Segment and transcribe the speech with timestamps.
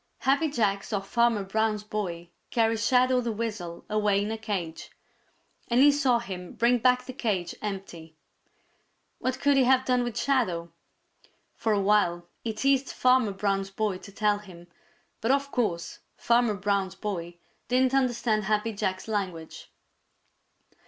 [0.21, 4.89] Happy Jack saw Farmer Brown's boy carry Shadow the Weasel away in a cage,
[5.67, 8.15] and he saw him bring back the cage empty.
[9.19, 10.71] What could he have done with Shadow?
[11.53, 14.65] For a while he teased Farmer Brown's boy to tell him,
[15.21, 17.37] but of course Farmer Brown's boy
[17.67, 19.69] didn't understand Happy Jack's language.